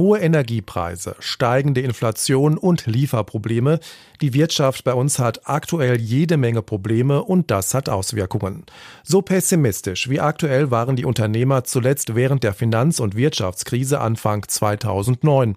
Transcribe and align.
Hohe 0.00 0.18
Energiepreise, 0.18 1.14
steigende 1.18 1.82
Inflation 1.82 2.56
und 2.56 2.86
Lieferprobleme. 2.86 3.80
Die 4.22 4.32
Wirtschaft 4.32 4.84
bei 4.84 4.94
uns 4.94 5.18
hat 5.18 5.42
aktuell 5.44 6.00
jede 6.00 6.38
Menge 6.38 6.62
Probleme 6.62 7.22
und 7.22 7.50
das 7.50 7.74
hat 7.74 7.90
Auswirkungen. 7.90 8.64
So 9.02 9.20
pessimistisch 9.20 10.08
wie 10.08 10.18
aktuell 10.18 10.70
waren 10.70 10.96
die 10.96 11.04
Unternehmer 11.04 11.64
zuletzt 11.64 12.14
während 12.14 12.44
der 12.44 12.54
Finanz- 12.54 12.98
und 12.98 13.14
Wirtschaftskrise 13.14 14.00
Anfang 14.00 14.48
2009. 14.48 15.56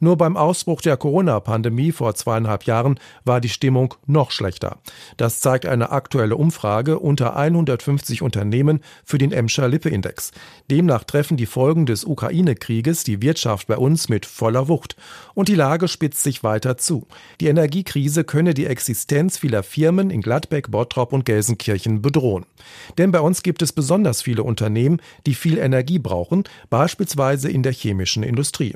Nur 0.00 0.16
beim 0.16 0.36
Ausbruch 0.36 0.80
der 0.80 0.96
Corona-Pandemie 0.96 1.92
vor 1.92 2.16
zweieinhalb 2.16 2.64
Jahren 2.64 2.98
war 3.24 3.40
die 3.40 3.48
Stimmung 3.48 3.94
noch 4.06 4.32
schlechter. 4.32 4.78
Das 5.18 5.38
zeigt 5.38 5.66
eine 5.66 5.92
aktuelle 5.92 6.34
Umfrage 6.34 6.98
unter 6.98 7.36
150 7.36 8.22
Unternehmen 8.22 8.80
für 9.04 9.18
den 9.18 9.30
Emscher 9.30 9.68
Lippe-Index. 9.68 10.32
Demnach 10.68 11.04
treffen 11.04 11.36
die 11.36 11.46
Folgen 11.46 11.86
des 11.86 12.04
Ukraine-Krieges 12.04 13.04
die 13.04 13.22
Wirtschaft 13.22 13.68
bei 13.68 13.83
uns 13.84 14.08
mit 14.08 14.26
voller 14.26 14.66
Wucht. 14.68 14.96
Und 15.34 15.48
die 15.48 15.54
Lage 15.54 15.88
spitzt 15.88 16.22
sich 16.22 16.42
weiter 16.42 16.76
zu. 16.76 17.06
Die 17.40 17.48
Energiekrise 17.48 18.24
könne 18.24 18.54
die 18.54 18.66
Existenz 18.66 19.36
vieler 19.38 19.62
Firmen 19.62 20.10
in 20.10 20.22
Gladbeck, 20.22 20.70
Bottrop 20.70 21.12
und 21.12 21.24
Gelsenkirchen 21.24 22.00
bedrohen. 22.00 22.46
Denn 22.96 23.12
bei 23.12 23.20
uns 23.20 23.42
gibt 23.42 23.60
es 23.60 23.72
besonders 23.72 24.22
viele 24.22 24.42
Unternehmen, 24.42 25.00
die 25.26 25.34
viel 25.34 25.58
Energie 25.58 25.98
brauchen, 25.98 26.44
beispielsweise 26.70 27.50
in 27.50 27.62
der 27.62 27.72
chemischen 27.72 28.22
Industrie. 28.22 28.74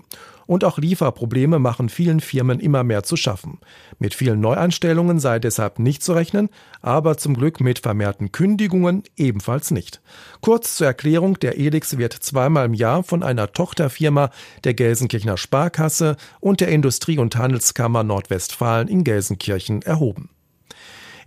Und 0.48 0.65
auch 0.65 0.79
Lieferprobleme 0.79 1.59
machen 1.59 1.91
vielen 1.91 2.20
Firmen 2.20 2.59
immer 2.59 2.83
mehr 2.83 3.02
zu 3.02 3.16
schaffen. 3.16 3.59
Mit 3.98 4.15
vielen 4.15 4.41
Neueinstellungen 4.41 5.20
sei 5.20 5.39
deshalb 5.39 5.79
nicht 5.79 6.02
zu 6.02 6.15
rechnen, 6.15 6.48
aber 6.80 7.19
zum 7.19 7.34
Glück 7.34 7.61
mit 7.61 7.80
vermehrten 7.80 8.33
Kündigungen 8.33 9.03
ebenfalls 9.19 9.70
nicht. 9.70 10.00
Kurz 10.41 10.77
zur 10.77 10.86
Erklärung, 10.86 11.39
der 11.39 11.58
Elix 11.58 11.98
wird 11.98 12.14
zweimal 12.14 12.64
im 12.64 12.73
Jahr 12.73 13.03
von 13.03 13.23
einer 13.23 13.53
Tochterfirma 13.53 14.31
der 14.64 14.73
Gelsenkirchener 14.73 15.36
Sparkasse 15.36 16.17
und 16.41 16.62
der 16.62 16.69
Industrie- 16.69 17.19
und 17.19 17.36
Handelskammer 17.36 18.03
Nordwestfalen 18.03 18.89
in 18.89 19.05
Gelsenkirchen 19.05 19.83
erhoben. 19.83 20.30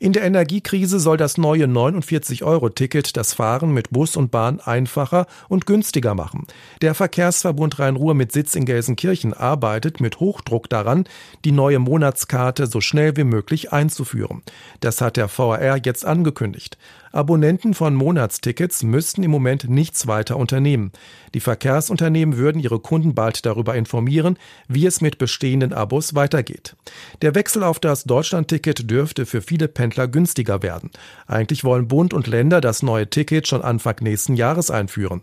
In 0.02 0.14
der 0.14 0.24
Energiekrise 0.24 1.00
soll 1.00 1.18
das 1.18 1.38
neue 1.38 1.66
49-Euro-Ticket 1.66 3.16
das 3.16 3.36
Fahren 3.36 3.72
mit 3.72 3.92
Bus 3.92 4.16
und 4.16 4.32
Bahn 4.32 4.60
einfacher 4.60 5.28
und 5.48 5.68
günstiger 5.68 6.16
machen. 6.16 6.48
Der 6.82 6.96
Verkehrsverbund 6.96 7.78
Rhein-Ruhr 7.78 8.16
mit 8.16 8.32
Sitz 8.32 8.56
in 8.56 8.66
Gelsenkirchen 8.66 9.36
arbeitet 9.36 10.02
mit 10.02 10.20
Hochdruck 10.20 10.70
daran, 10.70 11.04
die 11.46 11.52
neue 11.52 11.78
Monatskarte 11.78 12.66
so 12.66 12.82
schnell 12.82 13.16
wie 13.16 13.26
möglich 13.26 13.74
einzuführen. 13.74 14.42
Das 14.80 15.02
hat 15.02 15.18
der 15.18 15.28
VRR 15.28 15.78
jetzt 15.86 16.04
angekündigt. 16.04 16.80
Abonnenten 17.12 17.74
von 17.74 17.94
Monatstickets 17.94 18.84
müssten 18.84 19.22
im 19.22 19.32
Moment 19.32 19.70
nichts 19.70 20.08
weiter 20.08 20.38
unternehmen. 20.38 20.94
Die 21.34 21.42
Verkehrsunternehmen 21.42 22.38
würden 22.38 22.62
ihre 22.62 22.80
Kunden 22.80 23.14
bald 23.14 23.46
darüber 23.46 23.76
informieren, 23.76 24.40
wie 24.70 24.86
es 24.86 25.02
mit 25.02 25.18
bestehenden 25.18 25.74
Abos 25.74 26.16
weitergeht. 26.16 26.76
Der 27.22 27.36
Wechsel 27.36 27.64
auf 27.64 27.80
das 27.80 28.06
Deutschlandticket 28.06 28.90
dürfte 28.90 29.26
für 29.26 29.42
viele 29.42 29.68
Pendler 29.68 29.91
günstiger 29.92 30.64
werden. 30.64 30.92
Eigentlich 31.28 31.64
wollen 31.64 31.88
Bund 31.88 32.14
und 32.14 32.28
Länder 32.28 32.61
das 32.61 32.84
neue 32.84 33.09
Ticket 33.09 33.47
schon 33.47 33.61
Anfang 33.61 33.95
nächsten 34.02 34.36
Jahres 34.36 34.72
einführen. 34.72 35.22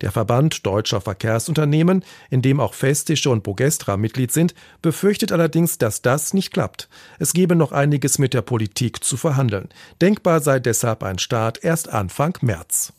Der 0.00 0.12
Verband 0.12 0.64
deutscher 0.64 1.00
Verkehrsunternehmen, 1.00 2.04
in 2.30 2.42
dem 2.42 2.60
auch 2.60 2.74
Festische 2.74 3.30
und 3.30 3.42
Bogestra 3.42 3.96
Mitglied 3.96 4.30
sind, 4.30 4.54
befürchtet 4.82 5.32
allerdings, 5.32 5.78
dass 5.78 6.02
das 6.02 6.34
nicht 6.34 6.52
klappt. 6.52 6.88
Es 7.18 7.32
gebe 7.32 7.56
noch 7.56 7.72
einiges 7.72 8.18
mit 8.18 8.34
der 8.34 8.42
Politik 8.42 9.02
zu 9.02 9.16
verhandeln. 9.16 9.68
Denkbar 10.00 10.40
sei 10.40 10.60
deshalb 10.60 11.02
ein 11.02 11.18
Start 11.18 11.64
erst 11.64 11.88
Anfang 11.88 12.36
März. 12.42 12.92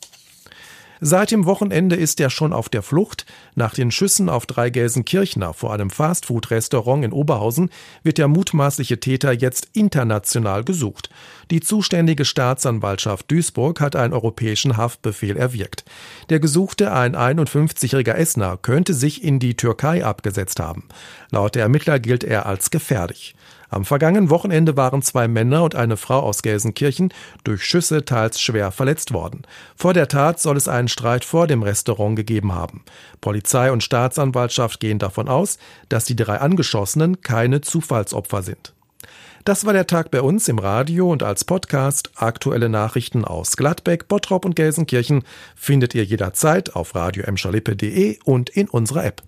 Seit 1.02 1.30
dem 1.30 1.46
Wochenende 1.46 1.96
ist 1.96 2.20
er 2.20 2.28
schon 2.28 2.52
auf 2.52 2.68
der 2.68 2.82
Flucht. 2.82 3.24
Nach 3.54 3.72
den 3.72 3.90
Schüssen 3.90 4.28
auf 4.28 4.44
drei 4.44 4.68
Gelsenkirchner 4.68 5.54
vor 5.54 5.72
einem 5.72 5.88
Fastfood-Restaurant 5.88 7.04
in 7.04 7.12
Oberhausen 7.12 7.70
wird 8.02 8.18
der 8.18 8.28
mutmaßliche 8.28 9.00
Täter 9.00 9.32
jetzt 9.32 9.68
international 9.72 10.62
gesucht. 10.62 11.08
Die 11.50 11.60
zuständige 11.60 12.26
Staatsanwaltschaft 12.26 13.30
Duisburg 13.30 13.80
hat 13.80 13.96
einen 13.96 14.12
europäischen 14.12 14.76
Haftbefehl 14.76 15.38
erwirkt. 15.38 15.84
Der 16.28 16.38
Gesuchte, 16.38 16.92
ein 16.92 17.16
51-jähriger 17.16 18.14
Essener, 18.14 18.58
könnte 18.58 18.92
sich 18.92 19.24
in 19.24 19.38
die 19.38 19.56
Türkei 19.56 20.04
abgesetzt 20.04 20.60
haben. 20.60 20.88
Laut 21.30 21.54
der 21.54 21.62
Ermittler 21.62 21.98
gilt 21.98 22.24
er 22.24 22.44
als 22.44 22.70
gefährlich. 22.70 23.34
Am 23.70 23.84
vergangenen 23.84 24.30
Wochenende 24.30 24.76
waren 24.76 25.00
zwei 25.00 25.28
Männer 25.28 25.62
und 25.62 25.76
eine 25.76 25.96
Frau 25.96 26.18
aus 26.18 26.42
Gelsenkirchen 26.42 27.14
durch 27.44 27.64
Schüsse 27.64 28.04
teils 28.04 28.40
schwer 28.40 28.72
verletzt 28.72 29.12
worden. 29.12 29.42
Vor 29.76 29.94
der 29.94 30.08
Tat 30.08 30.40
soll 30.40 30.56
es 30.56 30.66
einen 30.66 30.88
Streit 30.88 31.24
vor 31.24 31.46
dem 31.46 31.62
Restaurant 31.62 32.16
gegeben 32.16 32.52
haben. 32.52 32.82
Polizei 33.20 33.70
und 33.70 33.84
Staatsanwaltschaft 33.84 34.80
gehen 34.80 34.98
davon 34.98 35.28
aus, 35.28 35.58
dass 35.88 36.04
die 36.04 36.16
drei 36.16 36.38
Angeschossenen 36.38 37.22
keine 37.22 37.60
Zufallsopfer 37.60 38.42
sind. 38.42 38.74
Das 39.44 39.64
war 39.64 39.72
der 39.72 39.86
Tag 39.86 40.10
bei 40.10 40.20
uns 40.20 40.48
im 40.48 40.58
Radio 40.58 41.10
und 41.10 41.22
als 41.22 41.44
Podcast. 41.44 42.10
Aktuelle 42.16 42.68
Nachrichten 42.68 43.24
aus 43.24 43.56
Gladbeck, 43.56 44.06
Bottrop 44.06 44.44
und 44.44 44.54
Gelsenkirchen 44.54 45.22
findet 45.54 45.94
ihr 45.94 46.04
jederzeit 46.04 46.74
auf 46.76 46.94
radio 46.94 47.24
und 48.24 48.50
in 48.50 48.68
unserer 48.68 49.04
App. 49.04 49.22